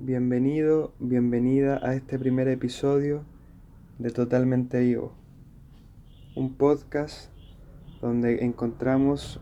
Bienvenido, 0.00 0.94
bienvenida 1.00 1.80
a 1.82 1.92
este 1.92 2.20
primer 2.20 2.46
episodio 2.46 3.24
de 3.98 4.10
Totalmente 4.10 4.78
Vivo, 4.78 5.12
un 6.36 6.54
podcast 6.54 7.32
donde 8.00 8.44
encontramos 8.44 9.40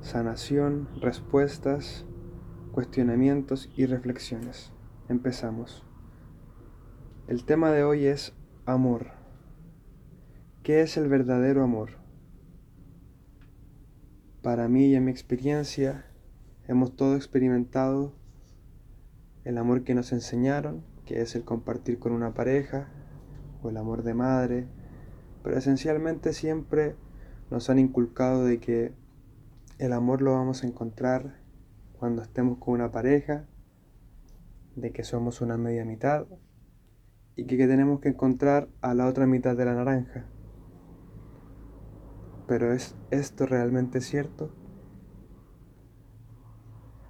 sanación, 0.00 0.88
respuestas, 1.02 2.06
cuestionamientos 2.72 3.70
y 3.76 3.84
reflexiones. 3.84 4.72
Empezamos. 5.10 5.84
El 7.28 7.44
tema 7.44 7.70
de 7.70 7.84
hoy 7.84 8.06
es 8.06 8.32
amor. 8.64 9.08
¿Qué 10.62 10.80
es 10.80 10.96
el 10.96 11.08
verdadero 11.08 11.62
amor? 11.62 11.90
Para 14.40 14.66
mí 14.66 14.86
y 14.86 14.94
en 14.94 15.04
mi 15.04 15.10
experiencia, 15.10 16.06
hemos 16.68 16.96
todo 16.96 17.16
experimentado 17.16 18.14
el 19.44 19.58
amor 19.58 19.84
que 19.84 19.94
nos 19.94 20.12
enseñaron, 20.12 20.84
que 21.04 21.20
es 21.22 21.34
el 21.34 21.44
compartir 21.44 21.98
con 21.98 22.12
una 22.12 22.34
pareja, 22.34 22.88
o 23.62 23.70
el 23.70 23.76
amor 23.76 24.02
de 24.02 24.14
madre, 24.14 24.66
pero 25.42 25.56
esencialmente 25.56 26.32
siempre 26.32 26.96
nos 27.50 27.68
han 27.70 27.78
inculcado 27.78 28.44
de 28.44 28.58
que 28.60 28.92
el 29.78 29.92
amor 29.92 30.22
lo 30.22 30.32
vamos 30.32 30.62
a 30.62 30.66
encontrar 30.66 31.40
cuando 31.98 32.22
estemos 32.22 32.58
con 32.58 32.74
una 32.74 32.90
pareja, 32.90 33.46
de 34.76 34.92
que 34.92 35.04
somos 35.04 35.40
una 35.40 35.56
media 35.56 35.84
mitad 35.84 36.26
y 37.36 37.44
que, 37.44 37.56
tenemos 37.66 38.00
que 38.00 38.10
encontrar 38.10 38.68
a 38.80 38.94
la 38.94 39.06
otra 39.06 39.26
mitad 39.26 39.56
de 39.56 39.64
la 39.64 39.74
naranja. 39.74 40.26
Pero 42.46 42.72
¿es 42.72 42.94
esto 43.10 43.46
realmente 43.46 44.00
cierto? 44.00 44.54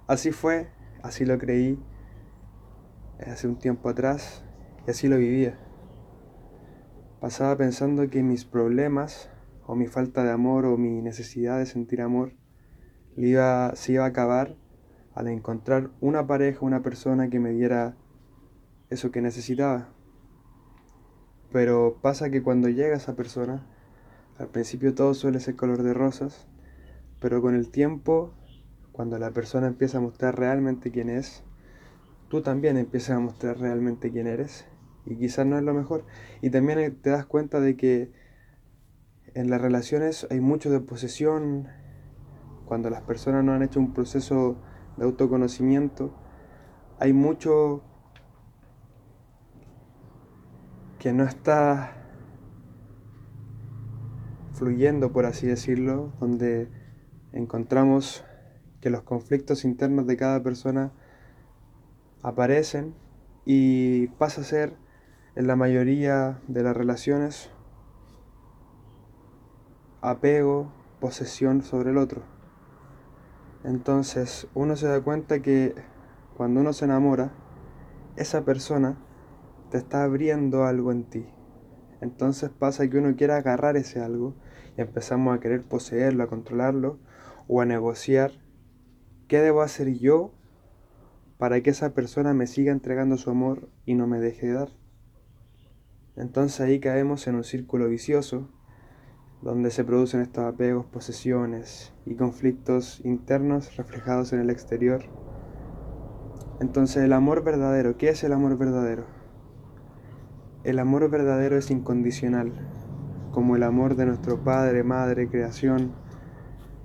Así 0.07 0.31
fue, 0.31 0.69
así 1.03 1.25
lo 1.25 1.37
creí 1.37 1.79
hace 3.29 3.47
un 3.47 3.57
tiempo 3.57 3.89
atrás 3.89 4.43
y 4.87 4.91
así 4.91 5.07
lo 5.07 5.17
vivía. 5.17 5.57
Pasaba 7.19 7.55
pensando 7.57 8.09
que 8.09 8.23
mis 8.23 8.45
problemas 8.45 9.29
o 9.67 9.75
mi 9.75 9.87
falta 9.87 10.23
de 10.23 10.31
amor 10.31 10.65
o 10.65 10.77
mi 10.77 11.01
necesidad 11.01 11.59
de 11.59 11.65
sentir 11.65 12.01
amor 12.01 12.33
iba, 13.15 13.75
se 13.75 13.93
iba 13.93 14.05
a 14.05 14.07
acabar 14.07 14.55
al 15.13 15.27
encontrar 15.27 15.91
una 15.99 16.25
pareja, 16.25 16.65
una 16.65 16.81
persona 16.81 17.29
que 17.29 17.39
me 17.39 17.51
diera 17.51 17.95
eso 18.89 19.11
que 19.11 19.21
necesitaba. 19.21 19.89
Pero 21.51 21.99
pasa 22.01 22.29
que 22.29 22.41
cuando 22.41 22.69
llega 22.69 22.95
esa 22.95 23.15
persona, 23.15 23.65
al 24.37 24.47
principio 24.47 24.95
todo 24.95 25.13
suele 25.13 25.39
ser 25.39 25.55
color 25.55 25.83
de 25.83 25.93
rosas, 25.93 26.47
pero 27.19 27.41
con 27.41 27.55
el 27.55 27.69
tiempo, 27.69 28.33
cuando 28.91 29.19
la 29.19 29.31
persona 29.31 29.67
empieza 29.67 29.97
a 29.97 30.01
mostrar 30.01 30.39
realmente 30.39 30.91
quién 30.91 31.09
es, 31.09 31.43
tú 32.31 32.41
también 32.41 32.77
empiezas 32.77 33.17
a 33.17 33.19
mostrar 33.19 33.59
realmente 33.59 34.09
quién 34.09 34.25
eres 34.25 34.65
y 35.05 35.17
quizás 35.17 35.45
no 35.45 35.57
es 35.57 35.63
lo 35.65 35.73
mejor. 35.73 36.05
Y 36.41 36.49
también 36.49 36.95
te 37.01 37.09
das 37.09 37.25
cuenta 37.25 37.59
de 37.59 37.75
que 37.75 38.13
en 39.33 39.49
las 39.49 39.59
relaciones 39.59 40.25
hay 40.31 40.39
mucho 40.39 40.71
de 40.71 40.79
posesión, 40.79 41.67
cuando 42.65 42.89
las 42.89 43.01
personas 43.01 43.43
no 43.43 43.51
han 43.51 43.63
hecho 43.63 43.81
un 43.81 43.93
proceso 43.93 44.55
de 44.95 45.03
autoconocimiento, 45.03 46.15
hay 46.99 47.11
mucho 47.11 47.83
que 50.99 51.11
no 51.11 51.25
está 51.25 51.97
fluyendo, 54.53 55.11
por 55.11 55.25
así 55.25 55.47
decirlo, 55.47 56.13
donde 56.21 56.69
encontramos 57.33 58.23
que 58.79 58.89
los 58.89 59.01
conflictos 59.01 59.65
internos 59.65 60.07
de 60.07 60.15
cada 60.15 60.41
persona 60.41 60.93
aparecen 62.23 62.95
y 63.45 64.07
pasa 64.07 64.41
a 64.41 64.45
ser 64.45 64.77
en 65.35 65.47
la 65.47 65.55
mayoría 65.55 66.41
de 66.47 66.63
las 66.63 66.75
relaciones 66.75 67.49
apego, 70.01 70.71
posesión 70.99 71.61
sobre 71.61 71.91
el 71.91 71.97
otro. 71.97 72.23
Entonces 73.63 74.47
uno 74.53 74.75
se 74.75 74.87
da 74.87 75.01
cuenta 75.01 75.41
que 75.41 75.75
cuando 76.35 76.59
uno 76.59 76.73
se 76.73 76.85
enamora, 76.85 77.31
esa 78.15 78.43
persona 78.43 78.97
te 79.69 79.77
está 79.77 80.03
abriendo 80.03 80.65
algo 80.65 80.91
en 80.91 81.03
ti. 81.03 81.27
Entonces 82.01 82.49
pasa 82.49 82.89
que 82.89 82.97
uno 82.97 83.15
quiere 83.15 83.33
agarrar 83.33 83.77
ese 83.77 84.01
algo 84.01 84.35
y 84.75 84.81
empezamos 84.81 85.35
a 85.35 85.39
querer 85.39 85.61
poseerlo, 85.61 86.23
a 86.23 86.27
controlarlo 86.27 86.99
o 87.47 87.61
a 87.61 87.65
negociar 87.65 88.31
qué 89.27 89.39
debo 89.39 89.61
hacer 89.61 89.93
yo 89.93 90.33
para 91.41 91.59
que 91.61 91.71
esa 91.71 91.95
persona 91.95 92.35
me 92.35 92.45
siga 92.45 92.71
entregando 92.71 93.17
su 93.17 93.31
amor 93.31 93.67
y 93.87 93.95
no 93.95 94.05
me 94.05 94.19
deje 94.19 94.45
de 94.45 94.53
dar. 94.53 94.69
Entonces 96.15 96.61
ahí 96.61 96.79
caemos 96.79 97.25
en 97.25 97.33
un 97.33 97.43
círculo 97.43 97.89
vicioso 97.89 98.47
donde 99.41 99.71
se 99.71 99.83
producen 99.83 100.21
estos 100.21 100.45
apegos, 100.45 100.85
posesiones 100.85 101.93
y 102.05 102.13
conflictos 102.13 103.01
internos 103.03 103.75
reflejados 103.75 104.33
en 104.33 104.39
el 104.41 104.51
exterior. 104.51 105.01
Entonces 106.59 107.03
el 107.03 107.11
amor 107.11 107.43
verdadero, 107.43 107.97
¿qué 107.97 108.09
es 108.09 108.23
el 108.23 108.33
amor 108.33 108.59
verdadero? 108.59 109.05
El 110.63 110.77
amor 110.77 111.09
verdadero 111.09 111.57
es 111.57 111.71
incondicional, 111.71 112.51
como 113.31 113.55
el 113.55 113.63
amor 113.63 113.95
de 113.95 114.05
nuestro 114.05 114.43
Padre, 114.43 114.83
Madre, 114.83 115.27
creación, 115.27 115.91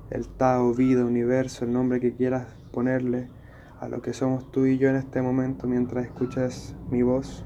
el 0.09 0.27
Tao, 0.27 0.73
vida, 0.73 1.05
universo, 1.05 1.67
el 1.67 1.75
nombre 1.75 2.01
que 2.01 2.15
quieras 2.15 2.47
ponerle, 2.73 3.29
a 3.81 3.89
lo 3.89 4.01
que 4.01 4.13
somos 4.13 4.51
tú 4.51 4.67
y 4.67 4.79
yo 4.79 4.89
en 4.89 4.97
este 4.97 5.21
momento 5.21 5.67
mientras 5.67 6.07
escuchas 6.07 6.75
mi 6.91 7.03
voz. 7.03 7.45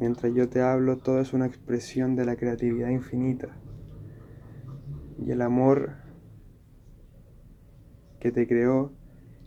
Mientras 0.00 0.32
yo 0.34 0.48
te 0.48 0.62
hablo, 0.62 0.98
todo 0.98 1.20
es 1.20 1.32
una 1.32 1.46
expresión 1.46 2.16
de 2.16 2.24
la 2.24 2.36
creatividad 2.36 2.90
infinita. 2.90 3.56
Y 5.18 5.30
el 5.32 5.42
amor 5.42 5.96
que 8.20 8.30
te 8.30 8.46
creó, 8.46 8.92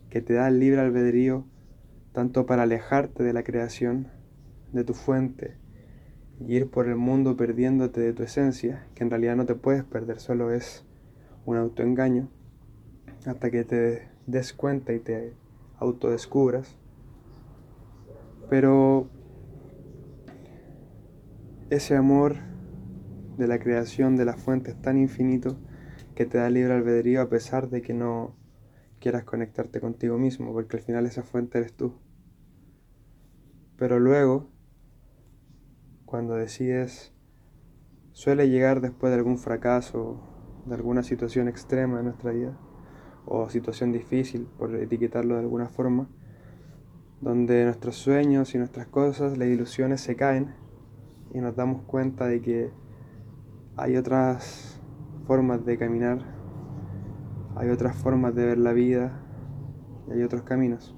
que 0.09 0.21
te 0.21 0.33
da 0.33 0.47
el 0.47 0.59
libre 0.59 0.81
albedrío, 0.81 1.45
tanto 2.11 2.45
para 2.45 2.63
alejarte 2.63 3.23
de 3.23 3.33
la 3.33 3.43
creación, 3.43 4.09
de 4.73 4.83
tu 4.83 4.93
fuente, 4.93 5.57
y 6.39 6.55
ir 6.55 6.69
por 6.69 6.87
el 6.87 6.95
mundo 6.95 7.37
perdiéndote 7.37 8.01
de 8.01 8.13
tu 8.13 8.23
esencia, 8.23 8.87
que 8.95 9.03
en 9.03 9.09
realidad 9.09 9.35
no 9.35 9.45
te 9.45 9.55
puedes 9.55 9.83
perder, 9.83 10.19
solo 10.19 10.51
es 10.51 10.85
un 11.45 11.57
autoengaño, 11.57 12.29
hasta 13.25 13.51
que 13.51 13.63
te 13.63 14.09
des 14.27 14.53
cuenta 14.53 14.93
y 14.93 14.99
te 14.99 15.33
autodescubras. 15.81 16.77
Pero 18.49 19.09
ese 21.69 21.95
amor 21.95 22.35
de 23.37 23.47
la 23.47 23.59
creación 23.59 24.15
de 24.15 24.25
la 24.25 24.37
fuente 24.37 24.71
es 24.71 24.81
tan 24.81 24.97
infinito 24.97 25.57
que 26.15 26.25
te 26.25 26.37
da 26.37 26.49
libre 26.49 26.73
albedrío 26.73 27.21
a 27.21 27.29
pesar 27.29 27.69
de 27.69 27.81
que 27.81 27.93
no 27.93 28.35
quieras 28.99 29.23
conectarte 29.23 29.81
contigo 29.81 30.17
mismo, 30.17 30.53
porque 30.53 30.77
al 30.77 30.83
final 30.83 31.05
esa 31.05 31.23
fuente 31.23 31.57
eres 31.57 31.73
tú. 31.73 31.93
Pero 33.77 33.99
luego, 33.99 34.49
cuando 36.05 36.35
decides, 36.35 37.13
suele 38.11 38.49
llegar 38.49 38.81
después 38.81 39.11
de 39.11 39.17
algún 39.17 39.39
fracaso, 39.39 40.21
de 40.67 40.75
alguna 40.75 41.01
situación 41.01 41.47
extrema 41.47 41.99
en 41.99 42.05
nuestra 42.05 42.31
vida, 42.31 42.59
o 43.25 43.49
situación 43.49 43.91
difícil, 43.91 44.47
por 44.57 44.75
etiquetarlo 44.75 45.35
de 45.35 45.41
alguna 45.41 45.67
forma, 45.67 46.07
donde 47.21 47.65
nuestros 47.65 47.95
sueños 47.95 48.55
y 48.55 48.57
nuestras 48.57 48.87
cosas, 48.87 49.37
las 49.37 49.47
ilusiones 49.47 50.01
se 50.01 50.15
caen 50.15 50.55
y 51.33 51.39
nos 51.39 51.55
damos 51.55 51.83
cuenta 51.83 52.27
de 52.27 52.41
que 52.41 52.71
hay 53.77 53.95
otras 53.95 54.81
formas 55.27 55.65
de 55.65 55.77
caminar, 55.77 56.19
hay 57.55 57.69
otras 57.69 57.95
formas 57.95 58.33
de 58.35 58.45
ver 58.45 58.57
la 58.57 58.73
vida 58.73 59.19
y 60.07 60.13
hay 60.13 60.23
otros 60.23 60.41
caminos. 60.41 60.95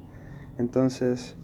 Entonces, 0.57 1.35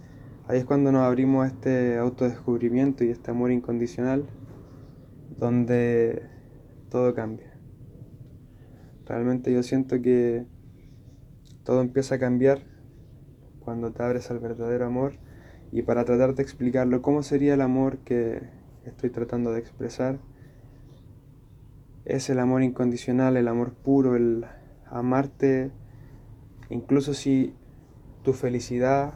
ahí 0.48 0.60
es 0.60 0.66
cuando 0.66 0.92
nos 0.92 1.02
abrimos 1.02 1.46
a 1.46 1.48
este 1.48 1.98
autodescubrimiento 1.98 3.04
y 3.04 3.10
este 3.10 3.32
amor 3.32 3.52
incondicional, 3.52 4.26
donde 5.38 6.24
todo 6.90 7.14
cambia. 7.14 7.54
Realmente 9.06 9.52
yo 9.52 9.64
siento 9.64 10.02
que 10.02 10.46
todo 11.70 11.82
empieza 11.82 12.16
a 12.16 12.18
cambiar 12.18 12.64
cuando 13.60 13.92
te 13.92 14.02
abres 14.02 14.32
al 14.32 14.40
verdadero 14.40 14.88
amor 14.88 15.14
y 15.72 15.84
para 15.84 16.04
tratar 16.04 16.34
de 16.34 16.42
explicarlo, 16.42 17.04
¿cómo 17.04 17.22
sería 17.22 17.54
el 17.54 17.62
amor 17.62 18.00
que 18.00 18.42
estoy 18.86 19.12
tratando 19.12 19.52
de 19.52 19.60
expresar? 19.60 20.18
Es 22.06 22.28
el 22.32 22.40
amor 22.40 22.64
incondicional, 22.64 23.38
el 23.38 23.48
amor 23.48 23.74
puro, 23.74 24.16
el 24.16 24.48
amarte, 24.88 25.70
incluso 26.72 27.14
si 27.14 27.54
tu 28.24 28.34
felicidad, 28.34 29.14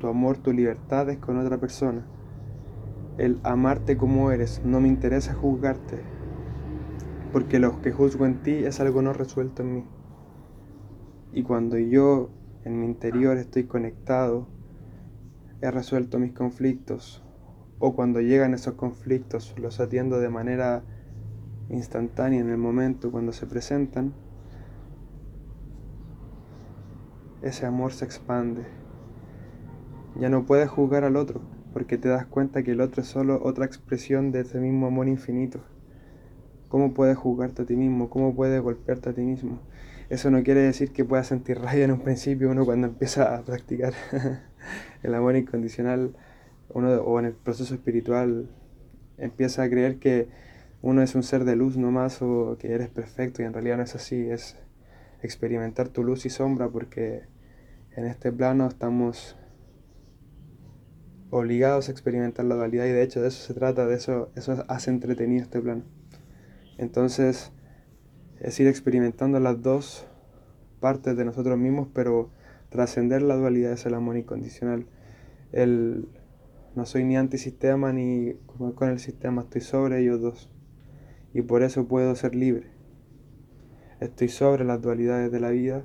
tu 0.00 0.08
amor, 0.08 0.38
tu 0.38 0.52
libertad 0.52 1.08
es 1.08 1.18
con 1.18 1.38
otra 1.38 1.58
persona. 1.58 2.04
El 3.16 3.38
amarte 3.44 3.96
como 3.96 4.32
eres, 4.32 4.60
no 4.64 4.80
me 4.80 4.88
interesa 4.88 5.34
juzgarte, 5.34 6.00
porque 7.30 7.60
lo 7.60 7.80
que 7.80 7.92
juzgo 7.92 8.26
en 8.26 8.42
ti 8.42 8.54
es 8.64 8.80
algo 8.80 9.02
no 9.02 9.12
resuelto 9.12 9.62
en 9.62 9.74
mí. 9.74 9.84
Y 11.32 11.42
cuando 11.42 11.78
yo 11.78 12.30
en 12.64 12.78
mi 12.78 12.86
interior 12.86 13.38
estoy 13.38 13.64
conectado, 13.64 14.46
he 15.60 15.70
resuelto 15.70 16.18
mis 16.18 16.32
conflictos 16.32 17.22
o 17.78 17.94
cuando 17.94 18.20
llegan 18.20 18.54
esos 18.54 18.74
conflictos 18.74 19.54
los 19.58 19.80
atiendo 19.80 20.20
de 20.20 20.28
manera 20.28 20.84
instantánea 21.68 22.40
en 22.40 22.50
el 22.50 22.58
momento 22.58 23.10
cuando 23.10 23.32
se 23.32 23.46
presentan, 23.46 24.12
ese 27.40 27.66
amor 27.66 27.92
se 27.92 28.04
expande. 28.04 28.64
Ya 30.20 30.28
no 30.28 30.44
puedes 30.44 30.68
juzgar 30.68 31.04
al 31.04 31.16
otro, 31.16 31.40
porque 31.72 31.98
te 31.98 32.08
das 32.08 32.26
cuenta 32.26 32.62
que 32.62 32.72
el 32.72 32.80
otro 32.80 33.02
es 33.02 33.08
solo 33.08 33.40
otra 33.42 33.64
expresión 33.64 34.30
de 34.30 34.40
ese 34.40 34.60
mismo 34.60 34.86
amor 34.86 35.08
infinito. 35.08 35.60
¿Cómo 36.68 36.92
puedes 36.94 37.16
juzgarte 37.16 37.62
a 37.62 37.66
ti 37.66 37.74
mismo? 37.74 38.10
¿Cómo 38.10 38.34
puedes 38.34 38.62
golpearte 38.62 39.10
a 39.10 39.12
ti 39.12 39.22
mismo? 39.22 39.58
Eso 40.12 40.30
no 40.30 40.42
quiere 40.42 40.60
decir 40.60 40.92
que 40.92 41.06
puedas 41.06 41.28
sentir 41.28 41.58
rabia 41.58 41.86
en 41.86 41.90
un 41.90 42.00
principio 42.00 42.50
uno 42.50 42.66
cuando 42.66 42.86
empieza 42.86 43.34
a 43.34 43.40
practicar 43.40 43.94
el 45.02 45.14
amor 45.14 45.36
incondicional 45.36 46.14
uno, 46.68 46.96
o 46.96 47.18
en 47.18 47.24
el 47.24 47.32
proceso 47.32 47.72
espiritual 47.72 48.50
empieza 49.16 49.62
a 49.62 49.70
creer 49.70 49.96
que 50.00 50.28
uno 50.82 51.00
es 51.00 51.14
un 51.14 51.22
ser 51.22 51.46
de 51.46 51.56
luz 51.56 51.78
nomás 51.78 52.20
o 52.20 52.58
que 52.58 52.74
eres 52.74 52.90
perfecto 52.90 53.40
y 53.40 53.46
en 53.46 53.54
realidad 53.54 53.78
no 53.78 53.84
es 53.84 53.94
así, 53.94 54.28
es 54.28 54.58
experimentar 55.22 55.88
tu 55.88 56.04
luz 56.04 56.26
y 56.26 56.28
sombra 56.28 56.68
porque 56.68 57.22
en 57.96 58.04
este 58.04 58.30
plano 58.32 58.66
estamos 58.66 59.38
obligados 61.30 61.88
a 61.88 61.90
experimentar 61.90 62.44
la 62.44 62.56
dualidad 62.56 62.84
y 62.84 62.90
de 62.90 63.02
hecho 63.02 63.22
de 63.22 63.28
eso 63.28 63.46
se 63.46 63.54
trata, 63.54 63.86
de 63.86 63.94
eso, 63.94 64.30
eso 64.36 64.62
hace 64.68 64.90
entretenido 64.90 65.42
este 65.42 65.58
plano. 65.62 65.84
Entonces 66.76 67.50
es 68.42 68.58
ir 68.58 68.66
experimentando 68.66 69.38
las 69.38 69.62
dos 69.62 70.04
partes 70.80 71.16
de 71.16 71.24
nosotros 71.24 71.56
mismos, 71.56 71.86
pero 71.94 72.30
trascender 72.70 73.22
la 73.22 73.36
dualidad 73.36 73.72
es 73.72 73.86
el 73.86 73.94
amor 73.94 74.16
incondicional. 74.16 74.86
El, 75.52 76.08
no 76.74 76.84
soy 76.84 77.04
ni 77.04 77.16
antisistema 77.16 77.92
ni 77.92 78.34
con 78.74 78.88
el 78.88 78.98
sistema, 78.98 79.42
estoy 79.42 79.60
sobre 79.60 80.00
ellos 80.00 80.20
dos. 80.20 80.50
Y 81.32 81.42
por 81.42 81.62
eso 81.62 81.86
puedo 81.86 82.16
ser 82.16 82.34
libre. 82.34 82.66
Estoy 84.00 84.28
sobre 84.28 84.64
las 84.64 84.82
dualidades 84.82 85.30
de 85.30 85.38
la 85.38 85.50
vida, 85.50 85.84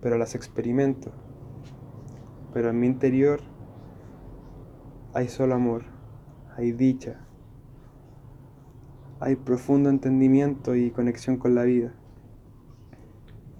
pero 0.00 0.18
las 0.18 0.34
experimento. 0.34 1.12
Pero 2.52 2.70
en 2.70 2.80
mi 2.80 2.88
interior 2.88 3.40
hay 5.14 5.28
solo 5.28 5.54
amor, 5.54 5.84
hay 6.56 6.72
dicha, 6.72 7.21
hay 9.22 9.36
profundo 9.36 9.88
entendimiento 9.88 10.74
y 10.74 10.90
conexión 10.90 11.36
con 11.36 11.54
la 11.54 11.62
vida. 11.62 11.94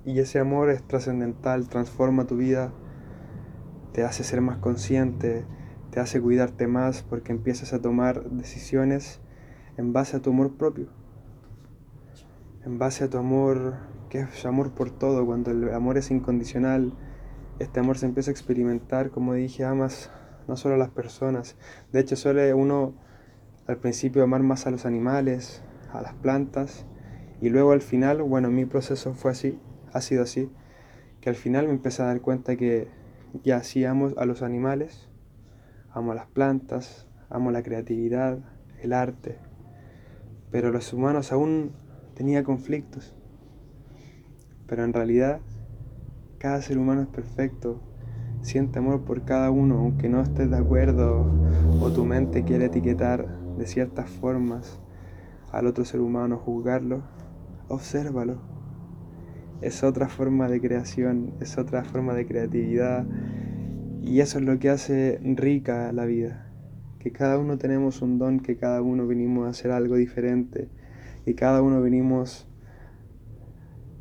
Y 0.04 0.18
ese 0.18 0.40
amor 0.40 0.70
es 0.70 0.82
trascendental, 0.82 1.68
transforma 1.68 2.26
tu 2.26 2.36
vida, 2.36 2.72
te 3.92 4.02
hace 4.02 4.24
ser 4.24 4.40
más 4.40 4.58
consciente, 4.58 5.44
te 5.92 6.00
hace 6.00 6.20
cuidarte 6.20 6.66
más 6.66 7.04
porque 7.04 7.30
empiezas 7.30 7.72
a 7.72 7.80
tomar 7.80 8.28
decisiones 8.30 9.20
en 9.76 9.92
base 9.92 10.16
a 10.16 10.20
tu 10.20 10.30
amor 10.30 10.56
propio, 10.56 10.88
en 12.64 12.80
base 12.80 13.04
a 13.04 13.08
tu 13.10 13.18
amor, 13.18 13.74
que 14.10 14.18
es 14.18 14.44
amor 14.44 14.72
por 14.72 14.90
todo, 14.90 15.24
cuando 15.24 15.52
el 15.52 15.72
amor 15.72 15.96
es 15.96 16.10
incondicional, 16.10 16.92
este 17.60 17.78
amor 17.78 17.98
se 17.98 18.06
empieza 18.06 18.32
a 18.32 18.32
experimentar, 18.32 19.10
como 19.12 19.34
dije, 19.34 19.64
amas 19.64 20.10
no 20.48 20.56
solo 20.56 20.74
a 20.74 20.78
las 20.78 20.90
personas, 20.90 21.56
de 21.92 22.00
hecho 22.00 22.16
suele 22.16 22.52
uno 22.52 22.94
al 23.66 23.76
principio 23.76 24.22
amar 24.24 24.42
más 24.42 24.66
a 24.66 24.70
los 24.70 24.86
animales, 24.86 25.62
a 25.92 26.02
las 26.02 26.14
plantas, 26.14 26.86
y 27.40 27.48
luego 27.48 27.72
al 27.72 27.82
final, 27.82 28.22
bueno, 28.22 28.50
mi 28.50 28.64
proceso 28.64 29.14
fue 29.14 29.30
así, 29.32 29.58
ha 29.92 30.00
sido 30.00 30.22
así, 30.22 30.50
que 31.20 31.30
al 31.30 31.36
final 31.36 31.66
me 31.66 31.72
empecé 31.72 32.02
a 32.02 32.06
dar 32.06 32.20
cuenta 32.20 32.56
que 32.56 32.88
ya 33.42 33.56
así 33.56 33.84
amo 33.84 34.10
a 34.16 34.26
los 34.26 34.42
animales, 34.42 35.08
amo 35.92 36.12
a 36.12 36.14
las 36.14 36.26
plantas, 36.26 37.06
amo 37.30 37.50
la 37.50 37.62
creatividad, 37.62 38.38
el 38.80 38.92
arte, 38.92 39.38
pero 40.50 40.70
los 40.70 40.92
humanos 40.92 41.32
aún 41.32 41.72
tenía 42.14 42.44
conflictos. 42.44 43.14
Pero 44.66 44.84
en 44.84 44.92
realidad, 44.92 45.40
cada 46.38 46.60
ser 46.62 46.78
humano 46.78 47.02
es 47.02 47.08
perfecto, 47.08 47.80
siente 48.42 48.78
amor 48.78 49.02
por 49.02 49.22
cada 49.22 49.50
uno, 49.50 49.78
aunque 49.78 50.08
no 50.08 50.20
estés 50.20 50.50
de 50.50 50.56
acuerdo 50.56 51.26
o 51.80 51.90
tu 51.90 52.04
mente 52.04 52.44
quiere 52.44 52.66
etiquetar 52.66 53.41
de 53.56 53.66
ciertas 53.66 54.08
formas 54.10 54.80
al 55.50 55.66
otro 55.66 55.84
ser 55.84 56.00
humano, 56.00 56.38
juzgarlo, 56.38 57.02
obsérvalo. 57.68 58.40
Es 59.60 59.84
otra 59.84 60.08
forma 60.08 60.48
de 60.48 60.60
creación, 60.60 61.34
es 61.40 61.58
otra 61.58 61.84
forma 61.84 62.14
de 62.14 62.26
creatividad 62.26 63.06
y 64.02 64.20
eso 64.20 64.38
es 64.38 64.44
lo 64.44 64.58
que 64.58 64.70
hace 64.70 65.20
rica 65.22 65.92
la 65.92 66.04
vida. 66.04 66.50
Que 66.98 67.12
cada 67.12 67.38
uno 67.38 67.58
tenemos 67.58 68.02
un 68.02 68.18
don, 68.18 68.40
que 68.40 68.56
cada 68.56 68.82
uno 68.82 69.06
venimos 69.06 69.46
a 69.46 69.50
hacer 69.50 69.70
algo 69.70 69.96
diferente 69.96 70.68
y 71.26 71.34
cada 71.34 71.62
uno 71.62 71.80
venimos 71.80 72.48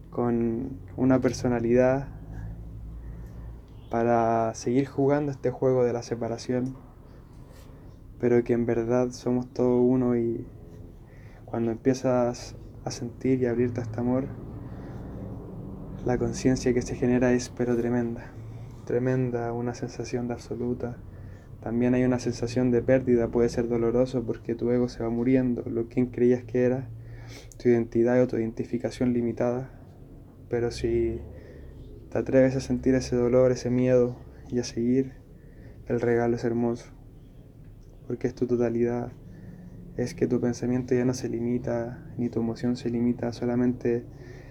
con 0.10 0.80
una 0.98 1.20
personalidad 1.20 2.08
para 3.90 4.54
seguir 4.56 4.88
jugando 4.88 5.32
este 5.32 5.52
juego 5.52 5.84
de 5.84 5.94
la 5.94 6.02
separación 6.02 6.76
pero 8.22 8.44
que 8.44 8.54
en 8.54 8.68
verdad 8.68 9.10
somos 9.10 9.52
todo 9.52 9.82
uno 9.82 10.16
y 10.16 10.46
cuando 11.44 11.72
empiezas 11.72 12.56
a 12.86 12.92
sentir 12.92 13.42
y 13.42 13.48
abrirte 13.48 13.82
a 13.82 13.84
este 13.84 14.00
amor, 14.00 14.28
la 16.06 16.20
conciencia 16.20 16.72
que 16.72 16.84
se 16.84 16.96
genera 16.96 17.34
es 17.34 17.50
pero 17.50 17.76
tremenda, 17.76 18.32
tremenda, 18.86 19.52
una 19.54 19.74
sensación 19.74 20.28
de 20.28 20.36
absoluta. 20.36 20.98
También 21.62 21.96
hay 21.96 22.04
una 22.04 22.20
sensación 22.20 22.70
de 22.70 22.84
pérdida, 22.84 23.28
puede 23.28 23.50
ser 23.50 23.68
doloroso 23.68 24.24
porque 24.24 24.54
tu 24.54 24.70
ego 24.70 24.88
se 24.88 25.04
va 25.04 25.10
muriendo, 25.10 25.64
lo 25.64 25.90
que 25.90 26.08
creías 26.12 26.44
que 26.44 26.64
era, 26.64 26.90
tu 27.58 27.70
identidad 27.70 28.22
o 28.22 28.28
tu 28.28 28.38
identificación 28.38 29.14
limitada, 29.14 29.72
pero 30.48 30.70
si 30.70 31.20
te 32.12 32.20
atreves 32.20 32.56
a 32.56 32.60
sentir 32.60 32.94
ese 32.94 33.16
dolor, 33.16 33.52
ese 33.52 33.72
miedo 33.72 34.16
y 34.48 34.60
a 34.60 34.64
seguir, 34.64 35.14
el 35.88 36.00
regalo 36.00 36.36
es 36.36 36.44
hermoso 36.44 37.01
porque 38.08 38.28
es 38.28 38.36
tu 38.36 38.48
totalidad, 38.48 39.12
es 39.98 40.14
que 40.14 40.28
tu 40.28 40.40
pensamiento 40.40 40.96
ya 40.96 41.06
no 41.06 41.14
se 41.14 41.30
limita, 41.30 42.04
ni 42.18 42.30
tu 42.30 42.40
emoción 42.40 42.76
se 42.76 42.90
limita 42.90 43.28
a 43.28 43.34
solamente 43.34 44.06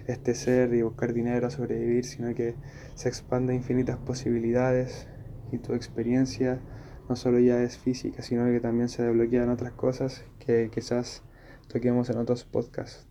este 0.07 0.35
ser 0.35 0.73
y 0.73 0.81
buscar 0.81 1.13
dinero, 1.13 1.49
sobrevivir, 1.49 2.05
sino 2.05 2.33
que 2.35 2.55
se 2.95 3.09
expande 3.09 3.55
infinitas 3.55 3.97
posibilidades 3.97 5.07
y 5.51 5.57
tu 5.57 5.73
experiencia 5.73 6.59
no 7.09 7.15
solo 7.15 7.39
ya 7.39 7.61
es 7.61 7.77
física, 7.77 8.21
sino 8.21 8.45
que 8.45 8.59
también 8.59 8.89
se 8.89 9.03
desbloquean 9.03 9.49
otras 9.49 9.73
cosas 9.73 10.23
que 10.39 10.69
quizás 10.73 11.23
toquemos 11.67 12.09
en 12.09 12.17
otros 12.17 12.45
podcasts. 12.45 13.07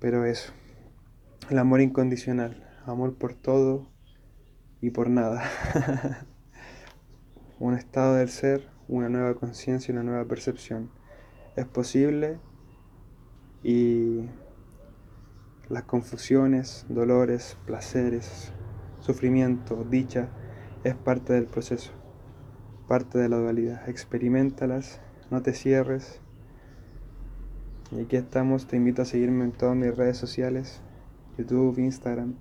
Pero 0.00 0.24
eso, 0.24 0.52
el 1.50 1.58
amor 1.58 1.80
incondicional, 1.80 2.68
amor 2.84 3.16
por 3.16 3.34
todo 3.34 3.88
y 4.80 4.90
por 4.90 5.10
nada. 5.10 5.42
un 7.60 7.74
estado 7.74 8.14
del 8.14 8.28
ser, 8.28 8.68
una 8.86 9.08
nueva 9.08 9.34
conciencia, 9.34 9.92
una 9.92 10.02
nueva 10.02 10.24
percepción. 10.24 10.90
Es 11.56 11.66
posible 11.66 12.38
y 13.62 14.26
las 15.68 15.82
confusiones, 15.82 16.86
dolores, 16.88 17.58
placeres, 17.66 18.52
sufrimiento, 19.00 19.84
dicha, 19.88 20.28
es 20.84 20.94
parte 20.94 21.32
del 21.32 21.46
proceso, 21.46 21.92
parte 22.86 23.18
de 23.18 23.28
la 23.28 23.38
dualidad. 23.38 23.88
Experimentalas, 23.88 25.00
no 25.30 25.42
te 25.42 25.52
cierres. 25.52 26.20
Y 27.90 28.00
aquí 28.02 28.16
estamos, 28.16 28.66
te 28.66 28.76
invito 28.76 29.02
a 29.02 29.04
seguirme 29.04 29.44
en 29.44 29.52
todas 29.52 29.74
mis 29.74 29.96
redes 29.96 30.16
sociales, 30.16 30.80
YouTube, 31.36 31.78
Instagram, 31.78 32.34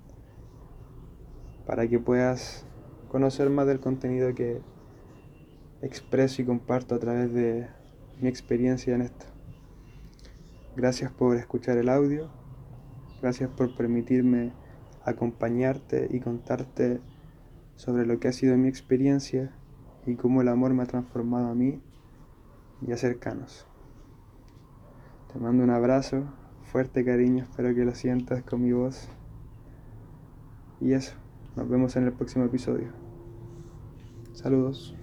para 1.66 1.88
que 1.88 2.00
puedas 2.00 2.66
conocer 3.10 3.50
más 3.50 3.66
del 3.66 3.80
contenido 3.80 4.36
que 4.36 4.62
expreso 5.82 6.42
y 6.42 6.46
comparto 6.46 6.96
a 6.96 7.00
través 7.00 7.34
de 7.34 7.68
mi 8.22 8.28
experiencia 8.28 8.96
en 8.96 9.02
esto. 9.02 9.26
Gracias 10.76 11.12
por 11.12 11.38
escuchar 11.38 11.78
el 11.78 11.90
audio, 11.90 12.30
gracias 13.22 13.50
por 13.50 13.76
permitirme 13.76 14.54
acompañarte 15.04 16.08
y 16.12 16.20
contarte 16.20 17.00
sobre 17.76 18.06
lo 18.06 18.20
que 18.20 18.28
ha 18.28 18.34
sido 18.34 18.58
mi 18.58 18.68
experiencia 18.68 19.52
y 20.06 20.16
cómo 20.16 20.42
el 20.42 20.48
amor 20.48 20.74
me 20.74 20.84
ha 20.84 20.88
transformado 20.88 21.48
a 21.48 21.56
mí 21.56 21.82
y 22.86 22.92
a 22.92 22.98
cercanos. 22.98 23.66
Te 25.32 25.40
mando 25.40 25.64
un 25.64 25.70
abrazo, 25.70 26.24
fuerte 26.64 27.06
cariño, 27.06 27.44
espero 27.44 27.74
que 27.74 27.86
lo 27.86 27.94
sientas 27.94 28.44
con 28.44 28.64
mi 28.64 28.72
voz. 28.72 29.10
Y 30.80 30.94
eso, 30.94 31.16
nos 31.56 31.68
vemos 31.70 31.96
en 31.96 32.06
el 32.06 32.14
próximo 32.14 32.46
episodio. 32.46 32.92
Saludos. 34.34 34.97